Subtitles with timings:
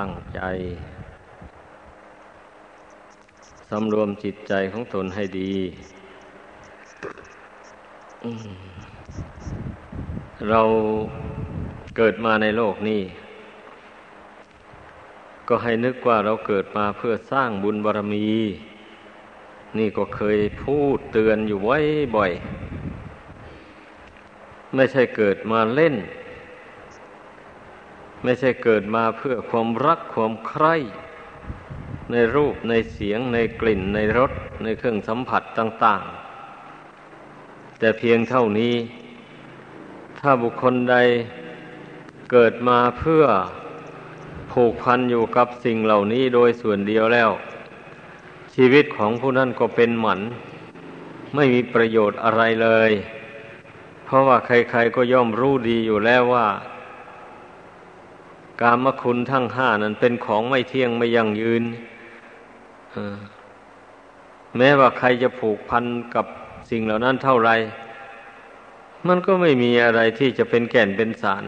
[0.00, 0.40] ตั้งใจ
[3.68, 5.52] สำรวมจิตใจของตนให้ดี
[10.50, 10.62] เรา
[11.96, 13.02] เกิดมาในโลกนี้
[15.48, 18.28] ก็ให้นึกว่าเราเกิดมาเพื่อสร้างบุญบารรมี
[19.78, 21.78] นี่ก็เคยพูดเตือนอยู่ไว้
[22.16, 22.32] บ่อย
[24.74, 25.94] ไม่ใช่เกิดมาเล่น
[28.22, 30.74] ไม่ใช่เกิดมาเพื่อความรักความใคร่
[32.10, 36.02] ในรูปในเสียงในกลิ่นในรสในเครื่องสัมผัสต่าง
[36.90, 38.74] ๆ แต่เพียงเท่านี้
[40.20, 40.96] ถ้าบุคคลใด
[42.30, 43.24] เกิดมาเพื่อ
[44.52, 47.30] ผูกพันอยู่กับสิ่งเหล่านี้โดยส่วนเดียวแล้ว
[48.54, 50.20] ชีวิตของผู้นั้นก็เป็นหมัน
[51.34, 52.92] ไม่มีประโยชน์อะไรเลย
[54.04, 56.46] เพราะว่าใครๆก็ย่อมรู้ดีอยู่แล้วว่า
[58.60, 61.64] กามคุณทั้งห้านั้นเป็นของไม่เที่ยงไม่ยั่งยืน
[64.56, 65.84] แม้ว่าใครจะผูกพัน
[66.14, 66.26] กับ
[66.70, 67.50] สิ่งเหล่านั้นเท่าไร
[69.08, 71.44] มันก็ไม่มีอะไรที่จะเป็นแก่นเป็นสาร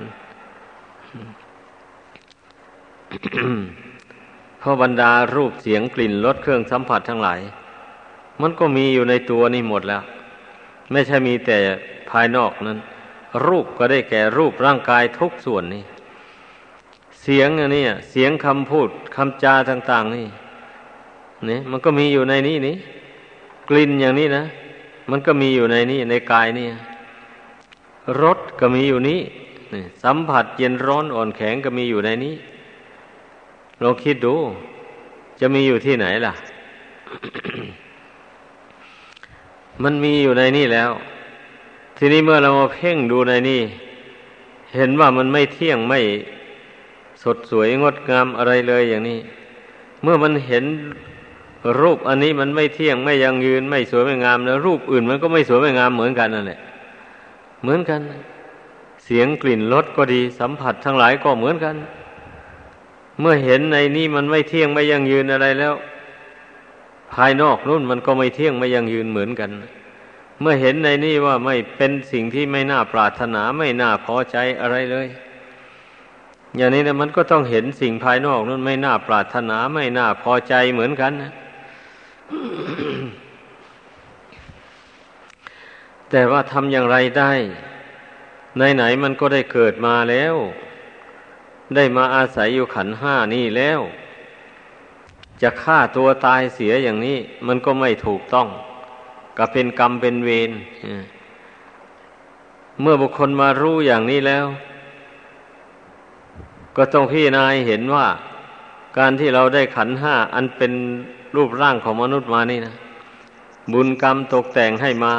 [4.59, 7.41] เพราะบรรดารูปเสียงกลิ่นรสเครื่องสัมผัสทั้งหลาย
[8.43, 10.03] มันก็มีอยู่ในตัวนี่หมดแล้ว
[10.93, 11.59] ไม่ใช่มีแต่
[12.11, 12.79] ภายนอกนั้น
[13.47, 15.85] รูปก็ได้แก่รูปร่างกายทุกส่วนนี่
[17.23, 20.27] เสียงอันนี้เสียงคำพูดคำจาต่าง ๆ นี่
[21.49, 22.77] นี่มันก็มีอยู่ในนี้นี่
[23.69, 24.45] กลิ่นอย่างนี้นะ
[25.11, 26.67] มันก็มีอยู่ในนี้ในกายนี่
[28.23, 29.21] รสก็มีอยู่นี้
[29.75, 32.35] นี่สัมผัสเย็นร้อนอ่อนแข็งก็มีอยู่ในนี้
[33.83, 34.35] ลองคิดดู
[35.41, 36.35] จะมีอยู่ที่ไหนล่ะ
[39.83, 40.91] มันมีอยู่ในนี่แล้ว
[41.97, 43.61] ทีนี้เมื่อเรามาเพ่งดูในนี่
[44.75, 46.01] เห็นว่ามันไม่เที่ยงไม่
[47.23, 49.19] สดสวยงดงามอะไรเลยอย่างนี้
[50.03, 50.65] เมื่อมันเห็น
[51.81, 56.61] รูปอันนี้มันไม่เที่ยงไม่ยังยืน ไม่สวยไม่งามแล้ว รูปอื่นมันก็ไม่สวยไม่งามเหมือนกันนั่นแหละ
[57.63, 58.01] เหมือนกัน
[59.05, 61.77] เสียงกลิ่นรสก็ดีสัมผัสทั้งหลายก็เหมือนกัน
[63.21, 65.75] เมื่อเห็นในนี้มันไม่เที่ยงไม่ยังยืนอะไรแล้ว
[67.13, 69.51] ภายนอกนู่นมันก็ไม่เที่ยงไม่ยังยืนเหมือนกัน
[70.41, 75.09] เมื่อเห็นในนี้ว่าไม่เป็นสิ่งที่ไม่น่าปรารถนาไม่น่าพอใจอะไรเลย
[76.57, 81.33] อย่างนี้นะมันก็ต้องเห็นสิ่งภายนอกนั้นไม่น่าปรารถนาไม่น่าพอใจเหมือนกันนะ
[86.11, 87.33] แต่ว่าทำอย่างไรได้
[88.75, 90.35] ไหนๆมันก็ได้เกิดมาแล้ว
[91.77, 93.81] ได้มาอาศัยอยู่ขันห้านี่แล้ว
[95.43, 98.49] จะฆ่าตัวตายเสียอย่างนี้ มันก็ไม่ถูกต้อง
[99.39, 100.51] ก็เป็นกรรมเป็นเวร
[102.81, 104.47] เมื่อบุคคลมารู้อย่างนี้แล้ว
[106.77, 108.07] ก็ต้องพี่นายเห็นว่า
[108.99, 110.73] การที่เราได้ขันห้าอันเป็น
[111.37, 112.75] รูปร่างของมนุษย์มานี่นะ
[113.73, 115.15] บุญกรรมตกแต่งให้มา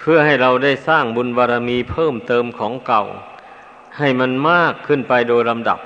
[0.00, 3.02] เพื่อให้เราได้สร้างบุญบารรมีเพิ่มเติมของเก่า
[3.98, 5.78] ให้มันมากขึ้นไปโดยลำดับ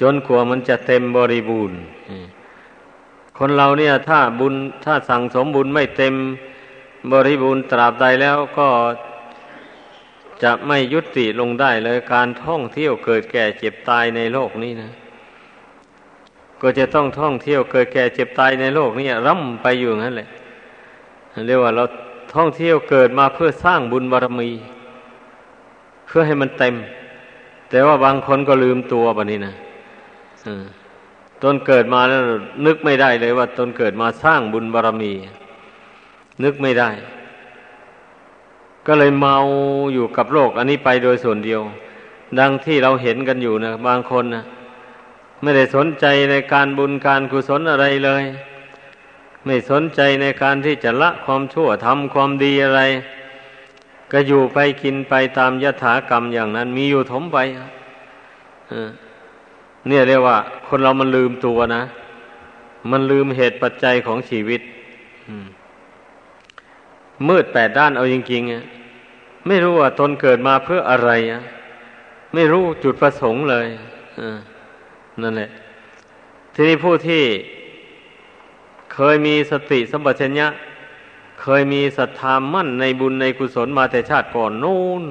[0.00, 1.78] จนกว่ามันจะเต็มบริบูรณ์
[3.38, 6.14] คนเราเนี่ยถ้าบุญถ้าสั่งสมบุญไม่เต็ม
[7.12, 8.68] บริบูรณ์ตราบใดแล้วก็
[10.42, 14.90] จะไม่ยุติลงได้เลยการท่องเที่ยวเกิดแก่เจ็บตายในโลกนี้นะ
[16.62, 20.28] ก็จะต้องท่องเที่ยวเกิดแก่เจ็บตายในโลกนี้ร่ำไปอยู่งั้นแหละ
[21.46, 21.84] เรียกว่าเรา
[22.34, 24.50] ท่องเที่ยวเกิดมาเพื่อสร้างบุญบารมี
[26.06, 26.74] เพื่อให้มันเต็ม
[27.70, 29.54] แต่ว่าบางคนก็ลืมตัวแบบนี้นะ
[31.42, 32.20] ตนเกิดมาแล้ว
[32.66, 35.12] นึกไม่ได้เลยว่าตนเกิดมาสร้างบุญบารมี
[36.44, 36.90] นึกไม่ได้
[38.86, 39.36] ก็เลยเมา
[39.94, 41.60] อยู่กับโลกอันนี้ไปโดยส่วนเดียว
[42.38, 44.44] ดังที่เราเห็นกันอยู่นะบางคนนะ
[45.42, 48.24] ไม่ได้สนใจในการบุญการกุศลอะไรเลย
[49.44, 52.82] ไม่สนใจในการที่จะละความชั่วทำความดีอะไร
[54.12, 57.38] ก็อยู่ไปกินไปตามยถากรรมอย่างนั้น มีอยู่ถมไป
[59.88, 60.36] เนี่ยเรียกว่า
[60.68, 61.82] คนเรามันลืมตัวนะ
[62.90, 64.60] มันลืมเหตุปัจจัยของชีวิต
[65.28, 65.36] มื
[67.28, 71.42] มืดแปดด้านเอาจริงๆไม่รู้ว่าตนเกิดมาเพื่ออะไรอะ
[72.34, 73.66] ไม่รู้จุดประสงค์เลย
[75.22, 75.50] นั่นแหละ
[76.54, 77.24] ทีนี้ผู้ที่
[78.94, 80.48] เคยมีสติสัมปชัญญะ
[81.42, 85.04] เคยมีศรัทธามั่นในบุญในกุศลมาแต่ชาติก่อนนู่น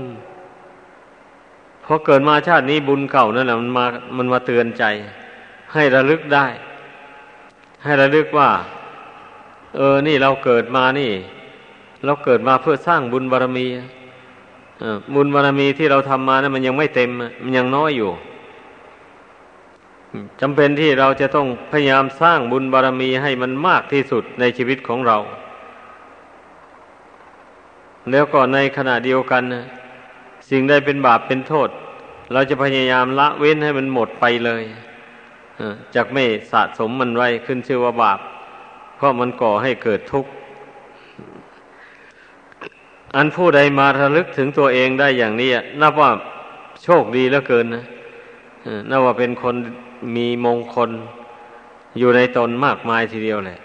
[1.83, 3.85] พอเกิดมาชาตินี้บุญเก่านั่นแหละมันมา
[4.17, 4.83] มันมาเตือนใจ
[5.73, 6.45] ให้ระลึกได้
[7.83, 8.49] ให้ระลึกว่า
[9.75, 11.11] เออ นี่เราเกิดมานี่
[12.03, 13.67] เราเกิดมาเพื่อสร้างบุญบารรมี
[15.15, 17.09] บุญบารมีที่เราทำมานะั้นมันยังไม่เต็ม
[17.43, 18.11] มันยังน้อยอยู่
[20.41, 25.17] จำเป็นที่เราจะต้องพยายามสร้างบุญบารรมีให้มันมากที่สุดในชีวิตของเรา
[28.11, 29.43] แล้วก็ในขณะเดียวกัน
[30.49, 31.69] สิ่งใดเป็นบาปเป็นโทษ
[32.33, 34.63] เราจะพยายามละเว้นให้มันหมดไปเลย
[35.95, 38.19] จากไม่สะสมมันไว้ขึ้นชื่อว่าบาป
[38.95, 40.31] เพราะมันก่อให้เกิดทุกข์
[43.15, 45.49] อันผู้ใดมาระลึกถึงตัวเองได้อย่างนี้
[45.81, 46.11] นับว่า
[46.83, 47.83] โชคดีเหลือเกินนะ
[48.89, 49.55] นับว่าเป็นคน
[50.15, 50.89] มีมงคล
[51.97, 53.57] อยู่ในตนมากมายทีเดียวเลย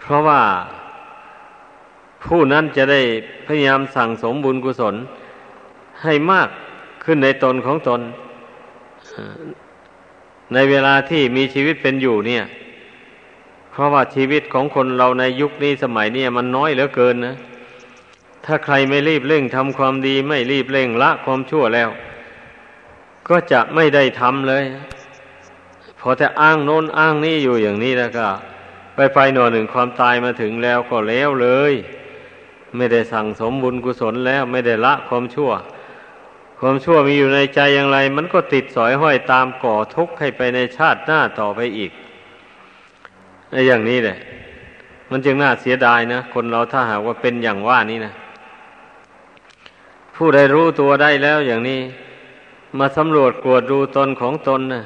[0.00, 0.40] เพราะว่า
[2.24, 3.00] ผู้นั้นจะได้
[3.46, 4.94] พยายามสั่งสมบุญกุศล
[6.02, 6.48] ให้มาก
[7.04, 8.00] ขึ้นในตนของตน
[10.54, 12.44] ในเวลาที่มีชีวิตเป็นอยู่เนี่ย
[13.70, 17.36] เพราะว่าชีวิตของคนเราในยุคนี้สมัยนี้มันน้อยเหลือเกินนะ
[18.46, 21.88] ถ้าใครไม่รีบเร่งทำความดีไม่รีบเร่งละความชั่วแล้ว
[23.28, 24.64] ก็จะไม่ได้ทำเลย
[26.00, 28.28] พอแต่อ้างโน้นอ้างนี่อยู่อย่างนี้แล้วก็
[28.94, 31.72] ไปไปหน่อหนึ่งความตายมาถึงแล้วก็แล้วเลย
[32.76, 35.50] ไม่ได้สั่งสมบุญกุศลแล้ว ไม่ได้ละความชั่ว
[36.60, 41.90] ความชั่วมีอยู่ในใจอย่างไร มันก็ติดสอยห้อยตามก่อทุกข์ให้ไปในชาติหน้าต่อไปอีก
[43.50, 44.18] ในอย่างนี้แหละ
[45.10, 48.14] มันจึงน่าเสียดายนะ คนเราถ้าหากว่าเป็นอย่างว่านี้นะ
[50.22, 51.80] ผู้ใดรู้ตัวได้แล้วอย่างนี้
[52.78, 54.82] มาสำรวจกวดดูตนของตนนะ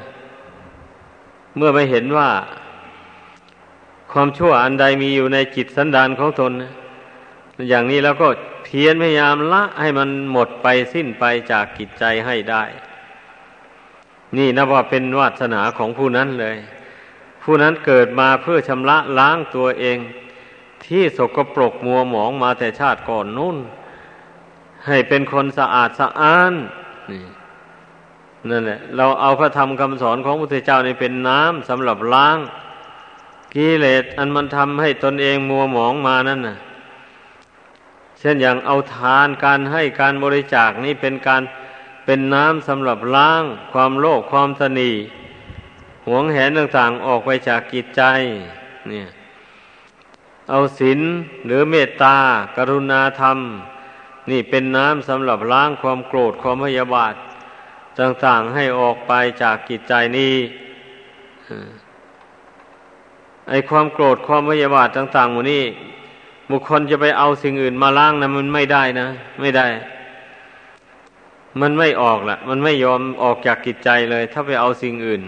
[1.57, 2.29] เมื่อไม่เห็นว่า
[4.13, 6.53] ความชั่วอันใดมีอยู่ในจิตสันดานของตน
[7.69, 8.29] อย่างนี้แล้วก็
[8.65, 12.65] เพียรพยายามละให้มันหมดไปสิ้นไปจากกิจใจให้ได้
[14.37, 16.57] นี่นับว่าเป็นวาสนาของผู้นั้นเลย
[17.43, 19.99] ผู้นั้นเกิดมาเพื่อชำระล้างตัวเอง
[20.87, 23.59] ที่สกปรกมัวหมองมาแต่ชาติก่อนนู่น
[24.87, 26.55] ให้เป็นคนสะอาดสะอ้าน
[27.11, 27.23] นี่
[28.51, 32.39] นั่นแหละเราเอาพระธรรมคำสอนของพระพุทธเจ้านี่เป็นน้ำสำหรับล้าง
[33.55, 36.57] กิเลสอันมันทำให้ตนเองมัวหมองมานั่นน่ะ
[38.19, 41.43] เช่นอย่างเอาทานการให้การบริจาคนี่เป็นการ
[42.05, 43.43] เป็นน้ำสำหรับล้าง
[43.73, 44.91] ความโลภความสนี
[46.07, 48.03] หวงแหนต่างๆออกไปจากกิจใจ
[48.89, 49.07] เนี่ย
[50.51, 51.01] เอาศีล
[51.47, 52.17] หรือเมตตา
[52.57, 53.39] กรุณาธรรม
[54.31, 57.15] นี่เป็นน้ำสำหรับล้างความโกรธความพยาบาท
[58.01, 59.13] ต่างๆให้ออกไป
[59.43, 60.35] จากกิจใจนี้
[63.49, 65.65] ไอความโกรธความพยาบาทต่างๆหมดนี้
[66.51, 69.07] บุคคลจะไปเอาสิ่งอื่นมาล้างนะมันไม่ได้นะ
[69.41, 69.67] ไม่ได้
[71.61, 75.23] มันไม่ออกละมันไม่ยอมออกจากกิจใจเลย ถ้าไปเอาสิ่งอื่น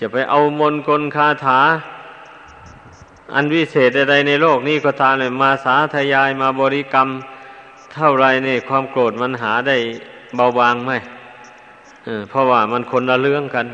[0.00, 1.60] จะไปเอามนกลคาถา
[3.34, 7.08] อันวิเศษใดในโลกนี้ก็ตามเลยมาสาธยายมาบริกรรม
[7.96, 9.76] เท่าไรเนี่ยความโกรธมันหาได้
[10.36, 10.92] เบาบางไหม
[12.30, 13.66] เพราะว่ามันคนละเรื่องกัน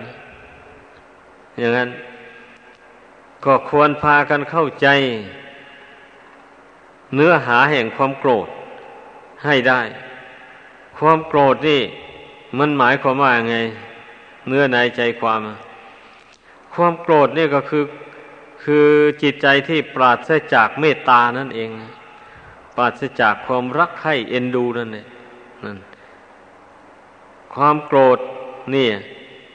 [1.59, 1.91] อย่างนั้น
[3.45, 4.89] ก็ควรพากันเข้าใจ
[7.15, 8.49] เนื้อหาแห่งความโกรธ
[9.45, 9.81] ให้ได้
[10.99, 11.83] ความโกรธนี่
[12.59, 13.57] มันหมายความว่าไง
[14.49, 15.41] เนื้อในใจความ
[16.75, 17.85] ความโกรธนี่ก็คือ
[18.65, 18.87] คือ
[19.23, 21.71] จิตใจที่ปราศจากเมตตานั่นเอง
[22.77, 25.07] ปราศจากความรักใคร่เอ็นดูนั่นเอง
[25.65, 25.79] นั่น
[27.55, 28.19] ความโกรธ
[28.75, 28.89] นี่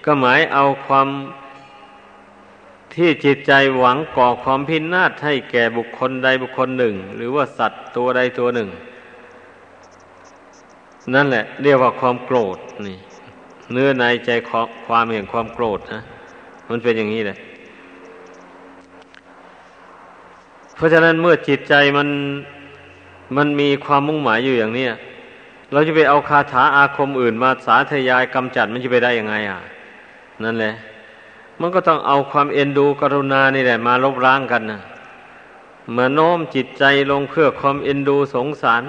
[0.06, 1.08] ก็หมายเอาความ
[2.94, 8.70] ที่จิตใจหวังก่อความพินาศให้แก่บุคคลใดบุคคลหนึ่ง หรือว่าสัตว์ตัวใดตัวหนึ่ง
[11.14, 12.58] นั่นแหละ เรียกว่าความโกรธ
[12.88, 12.98] นี่
[13.74, 14.30] เนื้อในใจ
[14.88, 16.02] ความแห่งความโกรธนะ
[16.70, 17.38] มันเป็นอย่างนี้เลย
[20.76, 22.08] เพราะฉะนั้นเมื่อจิตใจมัน
[23.36, 24.88] มันมีความมุ่งหมายอยู่อย่างนี้
[25.72, 29.60] เราจะไปเอาคาถาอาคมอื่นมาสาธยายกำจัดมันจะไปได้ยังไง อะ
[30.44, 30.74] นั่นแหละ
[31.60, 34.82] มันก็ต้องเอาความเอ็นดูกรุณานี่แหละ มาลบล้างกันนะ
[35.96, 38.84] มาโน้มจิตใจลงเพื่อความเอ็นดูสงสาร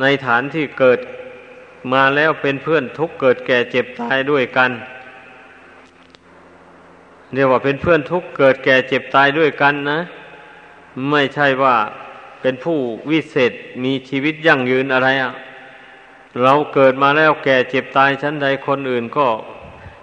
[0.00, 0.98] ในฐานที่เกิด
[1.92, 4.70] มาแล้วเป็นเพื่อนทุกเกิดแก่เจ็บตายด้วยกัน
[7.34, 9.98] เรียกว่าเป็นเพื่อนทุกเกิดแก่เจ็บตายด้วยกันนะ
[11.10, 11.76] ไม่ใช่ว่า
[12.42, 12.78] เป็นผู้
[13.10, 13.52] วิเศษ
[13.84, 15.32] มีชีวิตยั่งยืนอะไรอะ่ะ
[16.42, 19.26] เราเกิดมาแล้วแก่เจ็บตายชั้นใดคนอื่นก็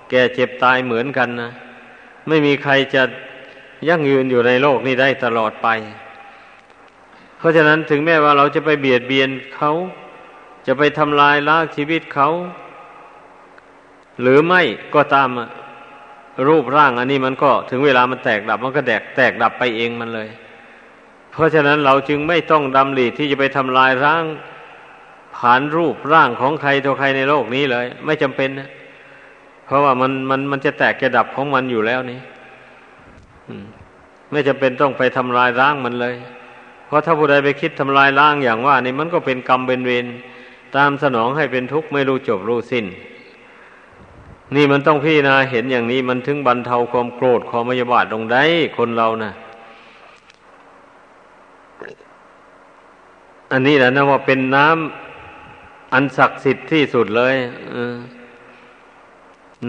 [0.09, 1.51] แก่เจ็บตายเหมือนกันนะ
[2.27, 3.03] ไม่มีใครจะ
[3.89, 5.67] ยั่งยืนอยู่ในโลกนี้ได้ตลอดไป
[7.37, 9.71] เพราะฉะนั้นถึงแม้ว่าเราจะไปเบียดเบียนเขา
[10.67, 12.29] จะไปทำลายล้างชีวิตเขา
[14.21, 14.61] หรือไม่
[14.95, 15.29] ก็ตาม
[16.47, 20.29] รูปร่างอันนี้มันก็ถึงเวลามันแตกดับมันก็แตกแตกดับไปเองมันเลย
[21.31, 24.25] เพราะฉะนั้นเราจึงไม่ต้องดำริที่จะไปทำลายร่าง
[25.37, 28.69] ผานรูปร่างของใครตัวใครในโลกนี้เลย ไม่จำเป็นนะ
[29.65, 32.19] เพราะว่ามันมันมันจะแตกจะดับของมันอยู่แล้วนี่
[34.31, 36.15] ไม่จะเป็นต้องไปทำลายร่างมันเลย
[36.87, 40.05] เพราะถ้าผู้ใดไปคิดทำลายร่างอย่างว่า นี่มันก็เป็นกรรมเป็นเวร
[40.75, 42.85] ตามสนองให้เป็นทุกข์ไม่รู้จบรู้สิ้น
[44.55, 48.43] นี่มันต้องพี่นาเห็นอย่างนี้มันถึงบรรเทาความโกรธความมยาบาทลงได้
[48.77, 49.33] คนเรานะ่ะ
[53.51, 57.35] อันนี้แหละนะว่าเป็นน้ำอันศักดิ์สิทธิ์ที่สุดเลย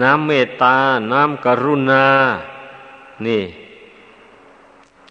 [0.01, 0.75] น้ำเมตตา
[1.13, 2.05] น้ำกรุณา
[3.27, 3.43] นี่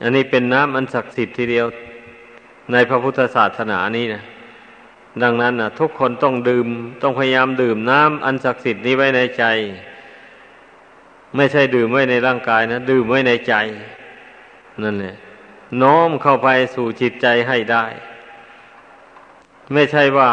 [0.02, 1.66] อันนี้เป็นน้ำอันศักดิ์สิทธิ์ทีเดียว
[2.72, 4.22] ในพระพุทธศาสนานี้นะ
[5.22, 6.66] ดังนั้นนะทุกคนต้องดื่ม
[7.02, 9.44] ต้องพยายามดื่มน้ำอันศักดิ์สิทธิ์นี้ไว้ในใจ
[11.36, 13.54] ไม่ใช่ดื่มไว้ในร่างกายนะ ดื่มไว้ในใจ
[14.82, 15.16] นั่นแหละ
[15.82, 17.84] น้อมเข้าไปสู่จิตใจให้ได้
[19.72, 20.30] ไม่ใช่ว่า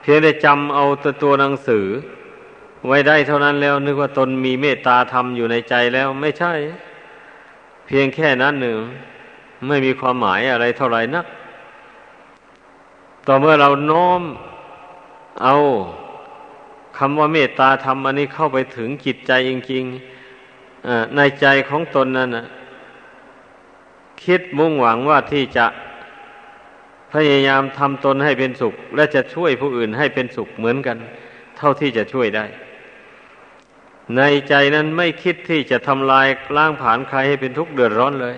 [0.00, 1.86] เพียงได้จำเอาตัวตัวหนังสือ
[2.86, 6.52] ไว้ได้เท่านั้นแล้วนึกว่าตนมีเมตตาธรรมอยู่ในใจแล้วไม่ใช่
[7.86, 8.78] เพียงแค่นั้นหนึ่ง
[9.66, 11.26] ไม่มีความหมายอะไรเท่าไหร่นัก
[13.26, 14.22] ต่อเมื่อเราน้อม
[15.42, 15.54] เอา
[16.98, 22.30] คำว่าเมตตาธรรมอันนี้เข้าไปถึงจิตใจจริงๆในใจของตนนั้น
[24.24, 25.66] คิดมุ่งหวังว่าที่จะ
[27.14, 30.96] พยายามทำตนให้เป็นสุข และจะช่วยผู้อื่นให้เป็นสุขเหมือนกัน
[31.56, 32.44] เท่าที่จะช่วยได้
[34.16, 38.34] ในใจนั้นไม่คิดที่จะทำลายล้างผานใครให้เป็นทุกข์เดือดร้อนเลย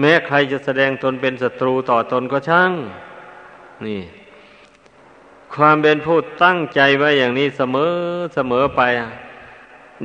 [0.00, 2.72] แม้ใครจะแสดงตนเป็นศัตรูต่อตนก็ช่าง
[3.86, 4.02] นี่
[5.54, 7.92] ความเป็นผู้ตั้งใจไว้อย่างนี้เสมอ
[8.34, 8.82] เสมอไป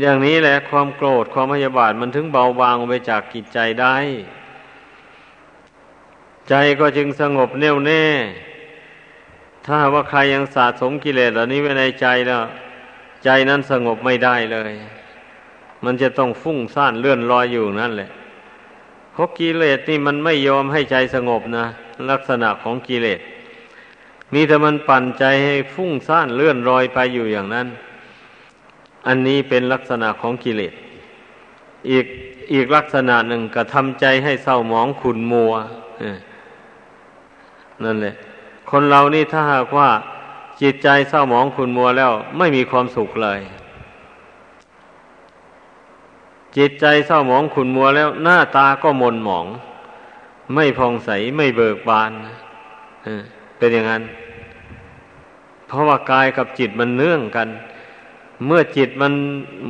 [0.01, 3.95] อย่างนี้แหละความโกรธความพยาบาทมันถึงเบาบางไปจากกิจใจได้
[6.51, 8.03] ใจก็จึงสงบแน่วแน่
[9.65, 12.43] ถ้าว่าใครยังสะสมกิเลสเหล่านี้ไว้ในใจแล้ว
[13.23, 14.71] ใจนั้นสงบไม่ได้เลย
[15.85, 18.09] มันจะต้องฟุ้งซ่านเลื่อนลอยอยู่นั่นแหละ
[19.13, 21.65] เพราะกิเลสนี่มันไม่ยอมให้ใจสงบนะ
[22.11, 23.19] ลักษณะของกิเลส
[24.33, 27.67] มีแต่มันปั่นใจให้ฟุ้งซ่านเลื่อนลอยไปอยู่อย่างนั้น
[29.07, 30.73] อันนี้เป็นลักษณะของกิเลส
[31.91, 32.05] อีก
[32.53, 35.53] อีกลักษณะหนึ่งกระทำใจให้เศร้าหมองขุนมัว
[37.83, 38.13] นั่นแหละ
[38.71, 39.89] คนเรานี่ถ้าหากว่า
[40.61, 43.39] จิตใจเศร้าหมองขุนมัวแล้ว ไม่มีความสุขเลย
[46.57, 49.45] จิตใจเศร้าหมองขุนมัวแล้ว หน้าตาก็มนหมอง
[50.55, 52.11] ไม่พองใสไม่เบิกบาน
[53.57, 54.03] เป็นอย่างนั้น
[55.67, 57.47] เพราะว่ากายกับจิตมันเนื่องกัน
[58.45, 59.13] เมื่อจิตมัน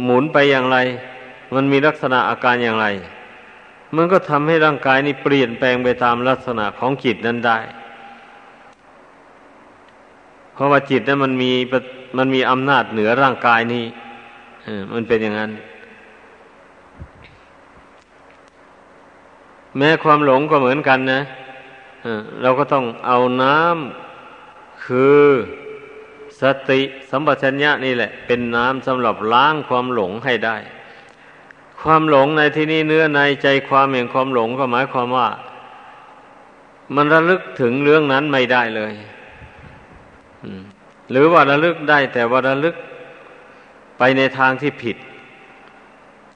[0.04, 0.78] หมุนไปอย่างไร
[1.54, 2.88] มันมีลักษณะอาการอย่างไร
[3.96, 7.58] มันก็ทำให้ร่างกายนี้เปลี่ยนแปลงไปตามลักษณะของจิตนั้นได้
[10.62, 11.52] ราะว่าจิตนั้นมันมี
[12.18, 13.86] มันมีอำนาจเหนือร่างกายนี้
[14.94, 15.52] มันเป็นอย่างนั้น
[19.78, 21.22] แม้ความหลงก็เหมือนกันนะ
[22.42, 25.24] เราก็ต้องเอาน้ำคือ
[26.42, 30.58] สติสัมปชัญญะนี่แหละ เป็นน้ำสำหรับล้างความหลงให้ได้
[31.82, 35.30] ความหลงในที่นี้เนื้อในใจความแห่งความหลงก็หมายความว่า
[36.96, 38.94] มันระลึกถึงเรื่องนั้นไม่ได้เลย
[41.12, 42.76] หรือว่าระลึกได้แต่ว่าระลึก
[43.98, 44.98] ไปในทางที่ผิด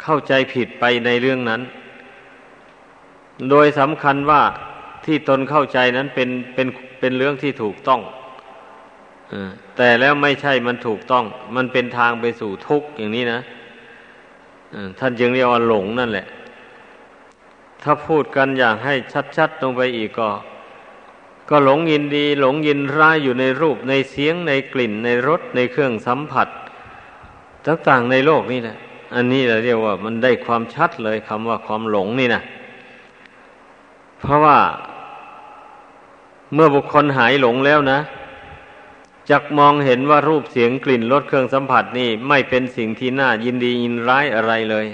[0.03, 1.61] เข้าใจผิดไปในเรื่องนั้น
[3.49, 4.41] โดยสำคัญว่า
[5.05, 6.67] ที่ตนเข้าใจนั้นเป็นเป็น
[6.99, 8.01] เป็นเรื่องที่ถูกต้อง
[9.77, 13.41] แต่แล้วไม่ใช่มันถูกต้อง มันเป็นทางไปสู่ทุกข์อย่างนี้นะ
[14.99, 16.27] ท่านจึงเรียกว่าหลงนั่นแหละ
[17.83, 18.93] ถ้าพูดกันอย่างให้
[19.37, 20.29] ชัดๆลงไปอีกก็
[21.49, 26.47] ก็หลงยินดีหลงยินร้ายอยู่ในรูปในเสียงในกลิ่นในรสในเครื่องสัมผัส
[27.65, 28.77] ต่างๆในโลกนี่แหละ
[29.15, 32.41] อันนี้เราเรียกว่ามันได้ความชัดเลยคำว่าความหลงนี่นะ
[34.19, 34.57] เพราะว่า
[36.53, 37.99] เมื่อบุคคลหายหลงแล้วนะ
[39.29, 44.85] จักมองเห็นว่ารูปเสียงกลิ่นรสเครื่องสัมผัสนี่ไม่เป็นสิ่งที่น่ายินดียินร้ายอะไรเลย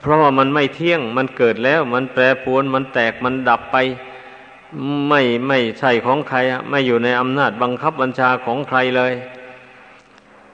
[0.00, 3.76] เพราะว่ามันไม่เที่ยงมันเกิดแล้ว มันแปรปรวนมันแตกมันดับไป
[5.08, 6.38] ไม่ไม่ใช่ของใคร
[6.70, 9.12] ไม่อยู่ในอำนาจบังคับบัญชาของใครเลย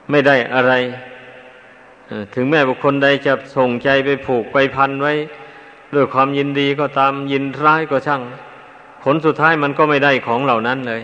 [0.09, 0.73] ไม่ได้อะไร
[2.33, 5.13] ถึงแม้บุคคลใดจะส่งใจไปผูกไปพันไว้
[5.93, 8.21] ด้วยความยินดีก็ตามยินร้ายก็ช่าง
[9.03, 11.01] ผลสุดท้ายมันก็ไม่ได้ของเหล่านั้นเลย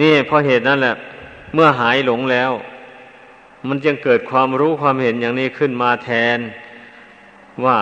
[0.00, 0.96] นี่เพราะเหตุนั้นแหละ
[1.54, 2.50] เมื่อหายหลงแล้ว
[3.68, 6.38] มันจึงเกิดความรู้ความเห็นอย่างนี้ขึ้นมาแทน
[7.64, 7.78] ว่า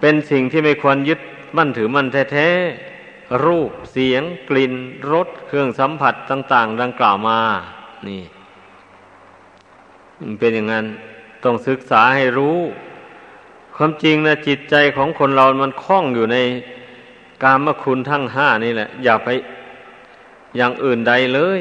[0.00, 1.20] เป็นสิ่งที่ไม่ควรยึด
[1.56, 4.74] มั่นถือมั่นแท้ๆรูปเสียง กลิ่น
[5.12, 7.40] รสเครื่องสัมผัสต่าง ๆ ดังกล่าวมา
[8.08, 8.22] นี่
[10.38, 10.86] เป็นอย่างนั้น
[11.44, 12.58] ต้องศึกษาให้รู้
[13.76, 16.36] ความจริงนะจิตใจของคนเรามันคล้องอยู่ใน
[17.42, 19.28] กามคุณทั้งห้านี่แหละ อย่าไป
[20.56, 21.60] อย่างอื่นใดเลย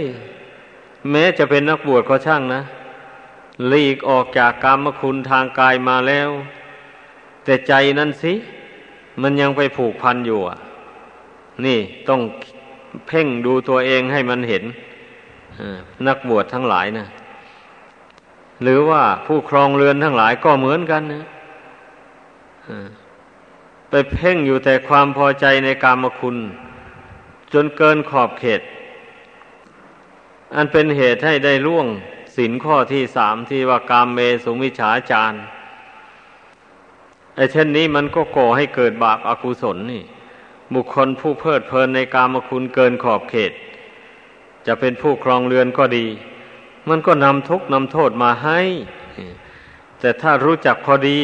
[1.11, 2.61] แม้จะเป็นนักบวชก็ช่างนะ
[3.71, 6.29] ลีกออกจากกามคุณทางกายมาแล้ว
[7.43, 8.33] แต่ใจนั่นสิ
[9.21, 10.57] มันยังไปผูกพันอยู่อะ
[11.65, 12.21] นี่ต้อง
[13.07, 14.63] เพ่งดูตัวเองให้มันเห็น
[16.07, 17.07] นักบวชทั้งหลายนะ
[18.63, 21.25] หรือว่าผู้ครองเรือนทั้งหลายก็เหมือนกันนะ
[23.89, 26.37] ไปเพ่งอยู่แต่ความพอใจในกามคุณ
[27.53, 28.61] จนเกินขอบเขต
[30.55, 31.87] อันเป็นเหตุให้ได้ล่วง
[32.37, 35.33] สินข้อที่สามที่ว่ากามเมสุมิฉาจาร
[37.37, 40.03] ไอ้เช่นนี้มันก็ก่อให้เกิดบาปอากุศลนี่
[40.73, 43.51] บุคคลผู้เพลิดเพลินในกามคุณเกินขอบเขต
[44.65, 46.05] จะเป็นผู้ครองเรือนก็ดี
[46.89, 48.59] มันก็นำทุกนำโทษมาให้
[49.99, 51.19] แต่ถ้ารู้จักพอดี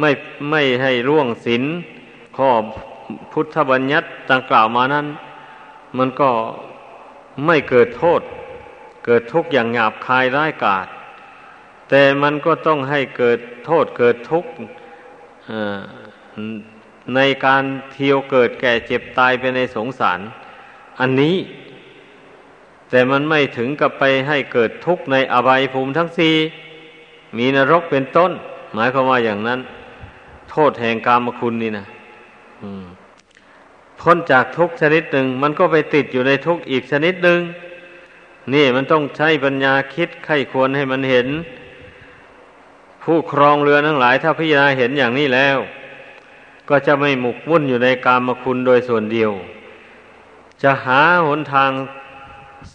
[0.00, 0.10] ไม่
[0.50, 1.62] ไม่ให้ร่วงศีล
[2.36, 2.48] ข้อ
[3.32, 5.06] พุทธบัญญัติต่างกล่าวมานั้น
[5.98, 6.30] มันก็
[7.46, 8.20] ไม่เกิดโทษ
[9.04, 10.86] เกิดทุกข์อย่างหยาบคายร้ายกาจ
[11.88, 14.50] แต่มันก็ต้องให้เกิดโทษเกิดทุกข์
[17.14, 20.20] ในการเที่ยวเกิดแก่เจ็บตายไปในสงสาร
[21.00, 21.36] อันนี้
[22.90, 26.34] แต่มันไม่ถึงกับไปให้เกิดทุกข์ในอบายภูมิทั้งสี่
[27.38, 28.32] มีนรกเป็นต้น
[28.74, 29.60] หมายความว่าอย่างนั้น
[30.50, 31.86] โทษแห่งกามคุณนี่นะ
[34.00, 37.40] พ้นจากทุกชนิดหนึ่ง มันก็ไปติดอยู่ในทุกอีกชนิดหนึ่ง
[38.54, 41.28] นี่มันต้องใช้ปัญญาคิดไข้ควรให้มันเห็น
[43.04, 45.58] ผู้ครองเรือทั้งหลายถ้าพิจารณาเห็นอย่างนี้แล้ว
[46.68, 49.32] ก็จะไม่หมกมุ่นอยู่ในกามคุณโดยส่วนเดียว
[50.62, 51.70] จะหาหนทาง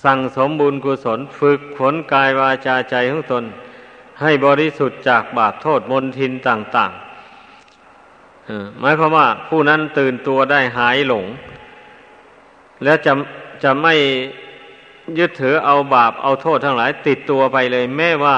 [0.03, 3.43] สั่งสมบุญกุศลฝึกขนกายวาจาใจของตน
[4.21, 11.25] ให้บริสุทธิ์จากบาปโทษมนทินต่างๆหมายความว่าผู้นั้นตื่นตัวได้หายหลง
[12.83, 13.13] แล้วจะ
[13.63, 13.93] จะไม่
[15.19, 18.37] ยึดถือเอาบาปเอาโทษทั้งหลายติดตัวไปเลย แม้ว่า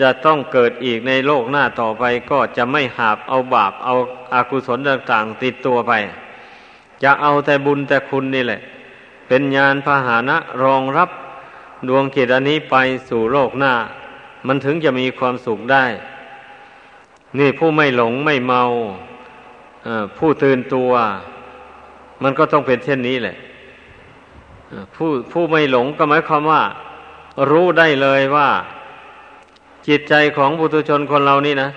[0.00, 3.94] จะต้องเกิดอีกในโลกหน้าต่อไปก็จะไม่หาบเอาบาปเอา
[4.34, 5.92] อากุศลต่างๆ ติดตัวไป
[7.02, 8.60] จะเอาแต่บุญแต่คุณนี่แหละ
[9.26, 11.10] เป็นญาณพาหานะรองรับ
[11.88, 12.76] ดวงกิจอันนี้ไป
[13.08, 13.74] สู่โลกหน้า
[14.46, 15.84] มันถึงจะมีความสุขได้
[17.38, 18.62] นี่ผู้ไม่หลงไม่เมา
[20.18, 20.92] ผู้ตื่นตัว
[22.22, 23.36] มันก็ต้องเป็นเช่นนี้แหละ
[24.94, 26.62] ผู้ผู้ไม่หลงก็หมายความว่า
[27.50, 28.48] รู้ได้เลยว่า
[29.90, 31.68] จิตใจของบุตุชนคนเรานี่นะ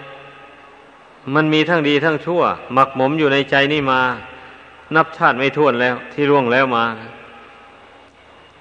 [1.36, 2.42] มันมีทั้งดีทั้งชั่ว
[2.74, 4.02] หมักหมมอยู่ในใจนี่มา
[4.96, 6.86] นับชาติไม่ท้วนแล้ว ที่ร่วงแล้วมา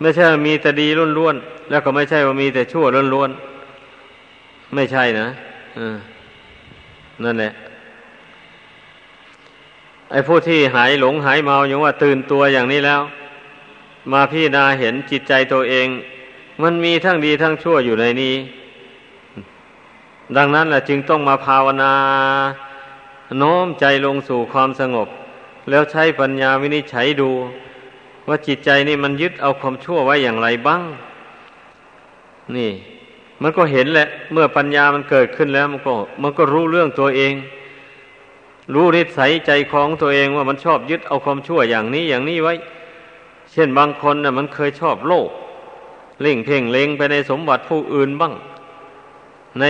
[0.01, 0.89] ไม่ใช่มีแต่ดี
[1.19, 2.85] ล้วนๆแล้วก็ไม่ใช่ว่ามีแต่ชั่ว
[3.15, 5.29] ล้วนๆไม่ใช่นะ
[5.79, 5.81] อ
[7.25, 7.53] นั่นแหละ
[10.11, 13.01] ไอ้ผู้ที่หายหลงหายเมาอย่างว่าตื่นตัวอย่างนี้แล้ว
[14.13, 15.89] มาพี่นาเห็นจิตใจตัวเอง
[16.63, 18.35] มันมีทั้งดีทั้งชั่วอยู่ในนี้
[20.37, 21.93] ดังนั้นแหละจึงต้องมาภาวนา
[23.39, 25.09] โน้มใจลงสู่ความสงบ
[25.71, 27.31] แล้วใช้ปัญญาวินิจฉัยดู
[28.29, 30.83] ว่าจิตใจนี่มันยึดเอาความชั่วไว้อย่างไรบ้าง
[32.57, 32.71] นี่
[33.43, 35.93] มันก็เห็นแหละ เมื่อปัญญามันเกิดขึ้นแล้ว มันก็
[36.23, 37.35] มันก็รู้เรื่องตัวเอง
[38.75, 42.55] รู้นิสัยใจของตัวเองว่ามันชอบยึดเอาความชั่วอย่างนี้อย่างนี้ไว้
[43.53, 45.29] เช่นบางคนนะ่ะ มันเคยชอบโลก
[46.23, 48.33] เล่งเพ่งเล็งไปในสมบัติผู้อื่นบ้าง
[49.61, 49.65] ใน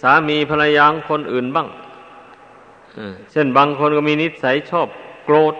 [0.00, 1.68] สามีภรรยาคนอื่นบ้าง
[3.32, 4.88] เช่นบางคนก็มีนิสัยชอบ
[5.24, 5.54] โกรธ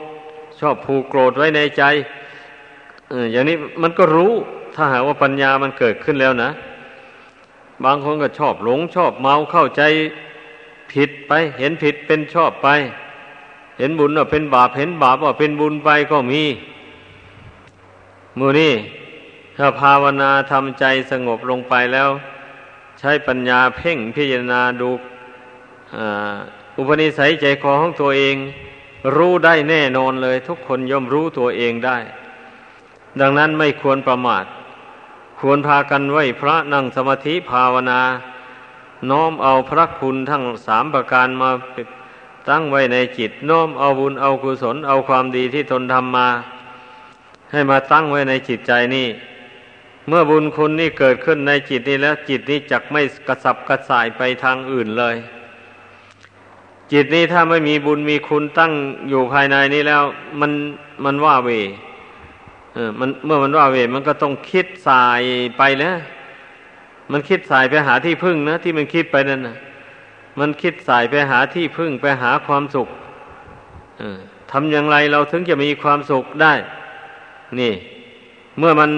[0.61, 1.83] ชอบผูกโกรธไว้ในใจ
[3.33, 4.33] อย่างนี้มันก็รู้
[4.75, 6.51] ถ้าหากว่าปัญญามันเกิดขึ้นแล้วนะ
[7.85, 9.83] บางคนก็ชอบหลงชอบเมาเข้าใจ
[10.93, 12.69] ผิดไป เห็นผิดเป็นชอบไป
[13.79, 16.43] เห็นบุญว่าเป็นบาปเห็นบาปว่าเป็นบุญไปก็มี
[18.39, 18.73] มือนี่
[19.57, 22.09] ถ้าภาวนาทำใจสงบลงไปแล้ว
[23.03, 24.91] ใช้ปัญญาเพ่งพิจารณาดู
[26.77, 28.37] อุปนิสัยใจคอของตัวเอง
[29.17, 31.99] รู้ได้แน่นอนเลย ทุกคนย่อมรู้ตัวเองได้
[33.21, 34.45] ดังนั้นไม่ควรประมาท
[35.41, 38.01] ควรพากันไหวพระนั่งสมาธิภาวนา
[39.11, 41.51] น้อมเอาพระคุณทั้งสามประการมา
[42.49, 46.29] ตั้งไว้ในจิต น้อมเอาบุญเอากุศลเอาความดีที่ตนทำมา
[47.53, 49.07] ให้มาตั้งไว้ในจิตใจนี่
[50.11, 55.17] เมื่อบุญคุณนี่เกิดขึ้นในจิตนี้แล้ว จิตนี้จักไม่กระสับกระส่ายไปทางอื่นเลย
[56.93, 58.73] จิตนี้ถ้าไม่มีบุญมีคุณตั้ง
[59.09, 60.03] อยู่ภายในนี้แล้ว
[60.41, 60.53] มัน
[61.05, 61.49] มันว่าเว
[62.75, 65.23] เออมันเมื่อมันว่าเวมันก็ต้องคิดสาย
[65.59, 65.97] ไปแล้ว
[67.13, 69.57] มันคิดสายไปหาที่พึ่งนะ ที่มันคิดไปนั่นนะ
[70.41, 72.89] มันคิดสายไปหาที่พึ่งไปหาความสุข
[74.51, 76.55] ทำอย่างไรเราถึงจะมีความสุขได้
[77.61, 77.73] นี่
[78.59, 78.91] เมื่อมัน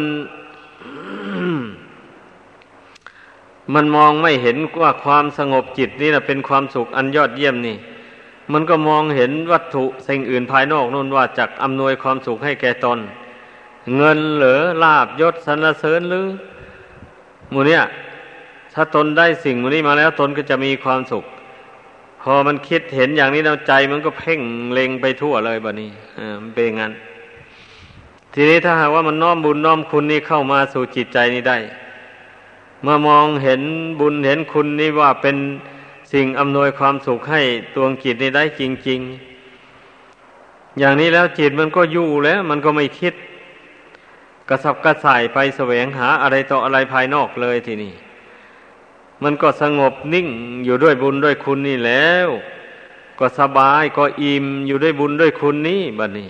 [3.74, 7.76] มันมองไม่เห็นว่าความสงบจิตนี่นะเป็นความสุขอันยอดเยี่ยมนี่
[8.52, 12.98] มันก็มองเห็นวัตถุสิ่งอื่นภายนอกนู่นว่าจักอำนวยความสุขให้แก่ตน
[13.96, 16.26] เงินเหลือลาบยศสรรเสริญหรือ
[17.52, 17.82] มูเนี่ย
[18.74, 21.24] ถ้าตนได้สิ่งมูนี้มาแล้วตนก็จะมีความสุข
[22.22, 24.40] พอมันคิดเห็นอย่างนี้แล้วใจมันก็เพ่ง
[24.72, 26.92] เล็งไปทั่วเลยบะนี้อ่ามันเป็นงั้น
[28.34, 31.58] ทีนี้ถ้าหากว่ามันน้อมบุญน้อมคุณนี่เข้ามาสู่จิตใจนี้ได้
[32.82, 33.62] เมื่อมองเห็น
[34.00, 35.36] บุญเห็นคุณนี่ว่าเป็น
[36.12, 37.42] สิ่งอำนวยความสุขให้
[37.74, 39.00] ตัวจิตนี้ได้จริง
[39.88, 43.14] ๆ อย่างนี้แล้วจิตมันก็อยู่แล้ว มันก็ไม่คิด
[44.48, 47.92] กระสับกระส่ายไปแสวงหาอะไรต่ออะไรภายนอกเลยทีนี้
[49.22, 50.28] มันก็สงบนิ่ง
[50.64, 52.28] อยู่ด้วยบุญด้วยคุณนี่แล้ว
[53.18, 56.28] ก็สบายก็อิ่มอยู่ด้วยบุญด้วยคุณนี่บัดนี้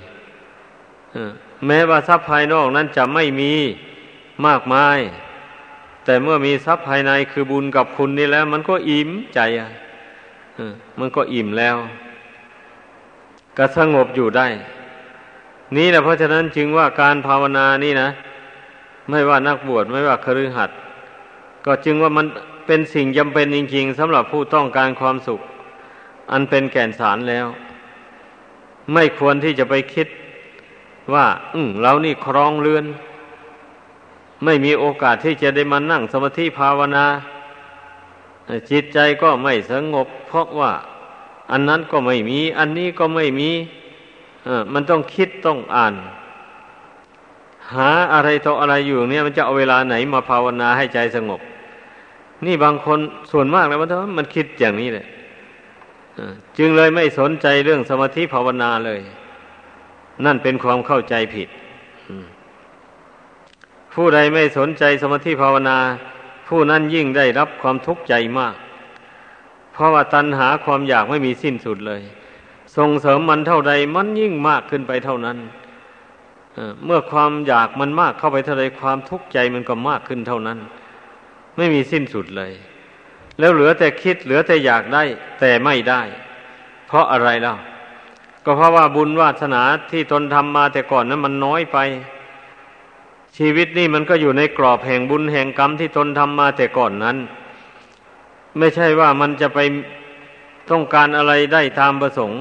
[1.67, 3.53] แม้ว่าทรัพย์ภายนอกนั้นจะไม่มี
[4.47, 4.99] มากมาย
[6.05, 9.71] แต่เมื่อมีทรัพย์ภายในคือบุญกับคุณนี่แล้ว มันก็อิ่มใจอะ
[10.99, 11.77] มันก็อิ่มแล้ว
[13.57, 14.47] ก็สงบอยู่ได้
[15.77, 18.09] นี่แหละเพราะฉะนั้นจึงว่าการภาวนานี่นะ
[19.11, 20.79] ไม่ว่านักบวชไม่ว่าคฤหัสถ์
[21.67, 22.27] ก็จึงว่ามัน
[22.67, 25.41] เป็นสิ่งจำเป็นจริงๆสำหรับผู้ต้องการความสุข
[26.33, 27.47] อันเป็นแก่นสารแล้ว
[28.93, 30.07] ไม่ควรที่จะไปคิด
[31.15, 32.85] ว่า อืเรานี่ครองเรือน
[34.45, 37.07] ไม่มีโอกาสที่จะได้มานั่งสมาธิภาวนา
[38.71, 40.73] จิตใจก็ไม่สงบ เพราะว่า
[41.51, 43.51] อันนั้นก็ไม่มี อันนี้ก็ไม่มี
[44.73, 45.95] มันต้องคิดต้องอ่าน
[47.73, 51.41] หาอะไรต่ออะไรอยู่เนี่ย มันจะเอาเวลาไหนมาภาวนาให้ใจสงบ
[52.47, 52.99] นี่บางคน
[53.33, 53.89] ส่วนมากแล้วมัน
[54.19, 55.07] มันคิดอย่างนี้เลย
[56.59, 59.01] จึงเลยไม่สนใจเรื่องสมาธิภาวนาเลย
[60.25, 61.49] นั่นเป็นความเข้าใจผิด
[63.95, 65.79] ผู้ใดไม่สนใจสมาธิภาวนา
[66.49, 68.55] ผู้นั้นยิ่งได้รับความทุกข์ใจมาก
[69.73, 72.03] เพราะว่าตัณหาความอยากไม่มีสิ้นสุดเลย
[72.77, 75.39] ส่งเสริมมันเท่าใดมันยิ่งมากขึ้นไปเท่านั้น
[76.85, 80.59] เมื่อความอยากมันมากเข้าไปเท่าใดความทุกข์ใจมันก็มากขึ้นเท่านั้น
[81.57, 82.53] ไม่มีสิ้นสุดเลย
[83.39, 85.03] แล้วเหลือแต่คิดเหลือแต่อยากได้
[85.41, 86.03] แต่ไม่ได้
[86.87, 87.55] เพราะอะไรล่ะ
[88.45, 91.79] ก็เพราะว่าบุญวาสนาที่ตนทำมาแต่ก่อนนั้นมันน้อยไป
[93.37, 97.17] ชีวิตนี่มันก็อยู่ในกรอบแห่งบุญแห่งกรรมที่ตนทำมาแต่ก่อนนั้น
[98.59, 99.59] ไม่ใช่ว่ามันจะไป
[100.71, 102.41] ต้องการอะไรได้ตามประสงค์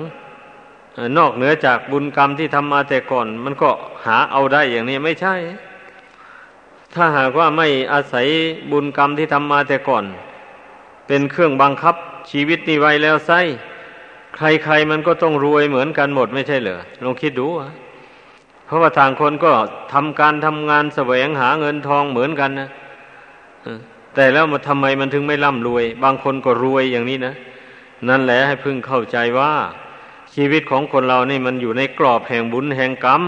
[1.17, 3.69] นอกเหนือจากบุญกรรมที่ทำมาแต่ก่อน มันก็
[4.05, 5.35] หาเอาได้อย่างนี้ไม่ใช่
[6.93, 8.27] ถ้าหากว่าไม่อาศัย
[8.71, 10.03] บุญกรรมที่ทำมาแต่ก่อน
[11.07, 11.95] เป็นเครื่องบังคับ
[12.31, 13.31] ชีวิตนี้ไว้แล้วไซ
[14.37, 17.47] ใครๆมันก็ต้องรวยเหมือนกันหมดไม่ใช่เหรอลองคิดดู
[18.65, 19.51] เพราะว่าทางคนก็
[19.93, 22.69] ทำการทำงานแสวงหาเงินทองเหมือนกันนะ
[24.15, 27.33] แต่แล้วมาทำไมมันถึงไม่ร่ำรวย บางคนก็รวยอย่างนี้นะ
[28.09, 29.51] นั่นแหละให้พึ่งเข้าใจว่า
[30.35, 33.23] ชีวิตของคนเรานี่มันอยู่ในกรอบแห่งบุญแห่งกรรม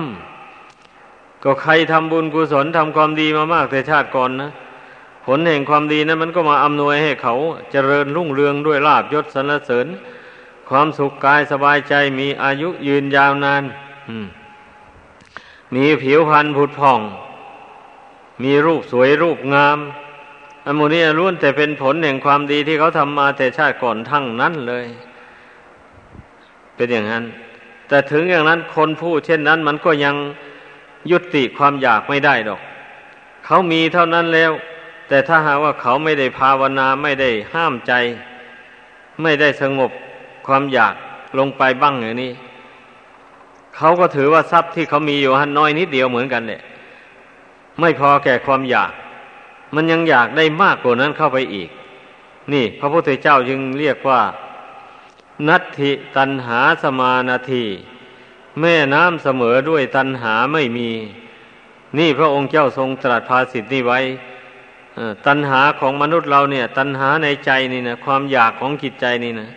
[1.44, 4.52] ก็ใครทำบุญกุศลทำความดีมามากแต่ชาติก่อนนะ
[5.26, 7.36] ผลแห่งความดีนะั้นมันก็มาอำนวยให้เขา
[7.72, 9.88] เจริญรุ่งเรืองด้วยลาบยศสรรเสริญ
[10.70, 13.64] ความสุขกายสบายใจมีอายุยืนยาวนาน
[15.76, 17.00] มีผิวพรรณผุดผ่อง
[18.44, 19.78] มีรูปสวยรูปงาม
[20.66, 24.86] อันโมนี้ล้วนแต่เป็นผลแห่งความดีที่เขาทำมาแต่ชาติก่อนทั้งนั้นเลย
[26.76, 27.24] เป็นอย่างนั้น
[27.88, 30.16] แต่ถึงอย่างนั้นคนผู้เช่นนั้น มันก็ยัง
[31.12, 32.60] ยุติความอยากไม่ได้ดอก
[33.46, 34.52] เขามีเท่านั้นแล้ว
[35.08, 37.94] แต่ถ้าหากว่าเขาไม่ได้ภาวนาไม่ได้ห้ามใจ
[39.22, 39.92] ไม่ได้สงบ
[40.48, 40.96] ความอยาก
[41.40, 42.32] ลงไปบ้างอย่างนี้
[43.76, 46.62] เขาก็ถือว่าทรัพย์ที่เขามีอยู่หันน้อยนิดเดียวเหมือนกันเนี่ย
[47.80, 48.92] ไม่พอแก่ความอยาก
[49.76, 51.70] มันยังอยากได้มากกว่านั้นเข้าไปอีก
[52.54, 54.22] นี่ พระพุทธเจ้าจึงเรียกว่า
[55.48, 57.64] นัตถิตันหาสมานาที
[58.60, 60.90] แม่น้ำเสมอด้วยตันหาไม่มี
[61.98, 64.00] นี่พระองค์เจ้าทรงตรัสภาสิทธินี้ไว้
[65.28, 69.50] ตันหาของมนุษย์เราเนี่ย ตันหาในใจนี่นะความอยากของจิตใจนี่นะ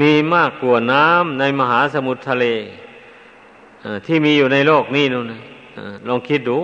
[0.00, 2.46] มีมากกว่าน้ำในมหาสมุทรทะเล
[4.06, 5.40] ที่มีอยู่ในโลกนี่นู่นนะ
[6.08, 6.58] ลองคิดดู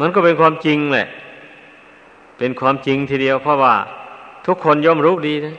[0.00, 1.08] มันก็เป็นความจริงแหละ
[2.38, 3.74] เป็นความจริงทีเดียว เพราะว่า
[4.46, 5.56] ทุกคนย่อมรู้ดีนะ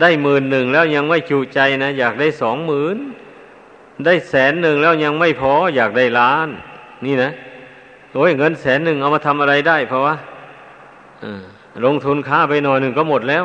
[0.00, 2.96] ได้หมื่นหนึ่งแล้วยังไม่จูใจนะ อยากได้สองหมื่น
[4.04, 6.48] ได้แสนหนึ่งแล้วยังไม่พอ อยากได้ล้าน
[7.06, 7.30] นี่นะ
[8.14, 10.14] โอ้ยเงินแสนหนึ่งเอามาทำอะไรได้เพราะว่า
[11.84, 13.44] ลงทุนค้าไปหน่อยหนึ่งก็หมดแล้ว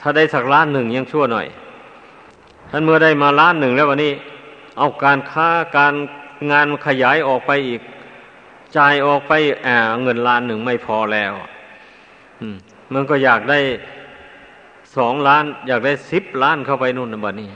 [0.00, 1.46] ถ้าได้สักล้านหนึ่งยังชั่วหน่อย
[2.70, 4.12] ท่านเมื่อได้มาล้านหนึ่งแล้ววันนี้
[4.78, 5.94] เอาการค้าการ
[6.50, 7.80] งานขยายออกไปอีก
[8.76, 9.32] จ่ายออกไป
[9.62, 11.32] แอบเงินล้านหนึ่งไม่พอแล้ว
[12.92, 13.60] มันก็อยากได้
[14.96, 17.48] สองล้าน อยากได้สิบล้านเข้าไปนู่นนะบัดนี้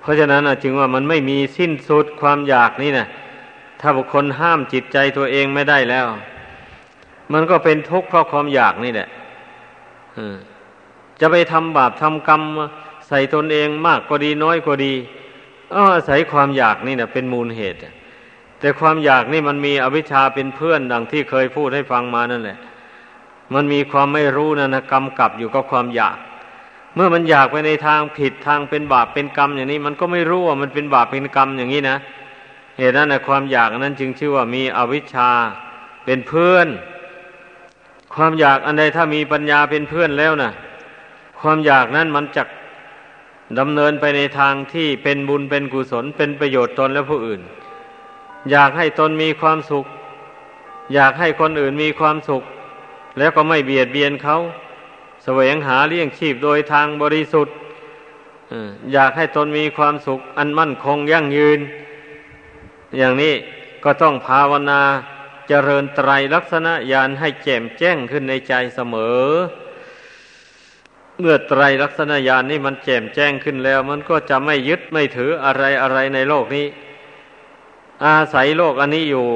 [0.00, 3.06] เพราะฉะนั้นจึงว่ามันไม่มีสิ้นสุดความอยากนี่นะ
[3.80, 6.06] ถ้าบุคคลห้ามจิตใจตัวเองไม่ได้แล้ว
[7.32, 9.08] มันก็เป็นทุกข์เพราะความอยากนี่แหละ
[11.20, 12.42] จะไปทำบาปทำกรรม
[13.08, 14.94] ใส่ตนเองมากก็ดีน้อยก็ดี
[15.74, 17.78] อาศัยความอยากนี่นะเป็นมูลเหตุ
[18.60, 22.58] แต่ความอยากนี่มันมีอวิชชาเป็นเพื่อนดังที่เคยพูดให้ฟังมานั่นแหละ
[23.54, 26.16] มันมีความไม่รู้นะนะกำกับอยู่กับความอยาก
[26.94, 31.96] เมื่อมันอยากไปในทางผิดทางเป็นบาปเป็นกรรมอย่างนี้ มันก็ไม่รู้ว่ามันเป็นบาปเป็นกรรมอย่างนี้นะ
[32.78, 35.30] เหตุนั้นนะความอยากนั้นจึงชื่อว่ามีอวิชชา
[36.04, 36.68] เป็นเพื่อน
[38.14, 40.52] ความอยากอันใดถ้ามีปัญญาเป็นเพื่อนแล้วน่ะ
[41.40, 42.44] ความอยากนั้นมันจะ
[43.58, 47.40] ดำเนินไปในทางที่เป็นบุญเป็นกุศลเป็นประโยชน์ตนและผู้อื่น
[48.50, 49.86] อยากให้ตนมีความสุข
[50.94, 52.42] อยากให้คนอื่นมีความสุข
[53.18, 54.36] แล้วก็ไม่เบียดเบียนเขา
[55.24, 57.54] แสวงหาเลี้ยงชีพโดยทางบริสุทธิ์
[58.92, 61.60] อยากให้ตนมีความสุข อันมั่นคงยั่งยืน
[62.96, 63.34] อย่างนี้
[63.84, 64.82] ก็ต้องภาวนา
[65.48, 69.26] เจริญไตรลักษณะญาณให้แจ่มแจ้งขึ้นในใจเสมอ
[71.20, 76.66] เมื่อไตรลักษณญาณนี่มันแจ่มแจ้งขึ้นแล้ว มันก็จะไม่ยึดไม่ถืออะไรอะไรในโลกนี้
[78.04, 79.26] อาศัยโลกอันนี้อยู่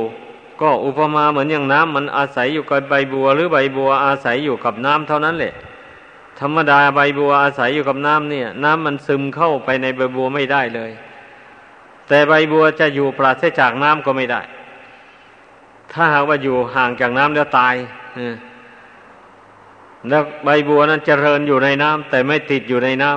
[0.60, 5.54] ก็อุปมาเหมือนอย่างน้ำมันอาศัยอยู่กับใบบัว หรือใบบัวอาศัยอยู่กับน้ำเท่านั้นแหละ
[6.40, 10.90] ธรรมดาใบบัวอาศัยอยู่กับน้ำเนี่ย น้ำมันซึมเข้าไปในใบบัวไม่ได้เลย
[12.08, 14.40] แต่ใบบัวจะอยู่ปราศจากน้ำก็ไม่ได้
[15.92, 17.74] ถ้าหากว่าอยู่ห่างจากน้ำแล้วตาย
[20.08, 23.10] แล้วใบบัวนั้นเจริญอยู่ในน้ำแต่ไม่ติดอยู่ในน้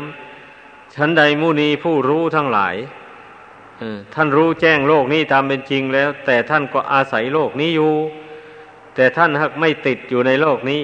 [0.46, 2.76] ำฉันใดมุนีผู้รู้ทั้งหลาย
[4.14, 7.94] ท่านรู้แจ้งโลกนี้ตามเป็นจริงแล้ว แต่ท่านก็อาศัยโลกนี้อยู่
[8.96, 10.82] แต่ท่านหักไม่ติดอยู่ในโลกนี้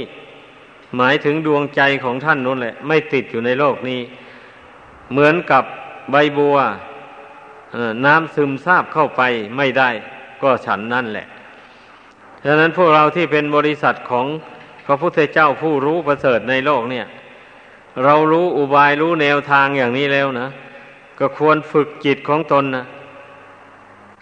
[0.97, 3.99] หมายถึงดวงใจของท่านนั่นแหละ ไม่ติดอยู่ในโลกนี้
[5.11, 5.63] เหมือนกับ
[6.11, 6.57] ใบบัว
[8.05, 9.21] น้ำซึมซาบเข้าไป
[9.57, 9.89] ไม่ได้
[10.41, 11.27] ก็ฉันนั่นแหละ
[12.45, 14.25] ฉะนั้นพวกเราที่เป็นบริษัทของ
[14.85, 17.05] พระพุทธเจ้าผู้รู้ประเสริฐในโลกเนี่ย
[18.03, 20.47] เรารู้อุบายรู้แนวทางอย่างนี้แล้วนะ
[21.19, 22.85] ก็ควรฝึกจิตของตนนะ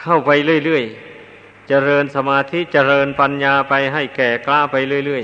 [0.01, 0.29] เข้าไป
[0.65, 5.23] เรื่อยๆเจริญสมาธิเจริญปัญญาไปให้แก่กล้าไปเรื่อย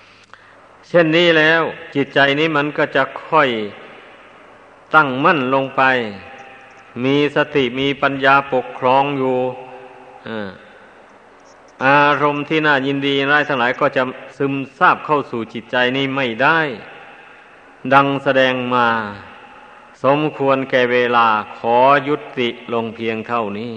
[0.00, 1.62] ๆเช่นนี้แล้ว
[1.94, 3.48] จิตใจนี้มันก็จะค่อย
[4.94, 5.82] ตั้งมั่นลงไป
[7.04, 9.36] มีสติมีปัญญาปกครองอยู่
[10.28, 10.48] อ่า
[11.86, 14.02] อารมณ์ที่น่ายินดีร้ายทั้งหลายก็จะ
[14.36, 16.60] ซึมซาบเข้าสู่จิตใจนี้ไม่ได้
[17.92, 18.88] ดังแสดงมา
[20.04, 21.76] สมควรแก่เวลาขอ
[22.08, 23.74] ยุติลงเพียงเท่านี้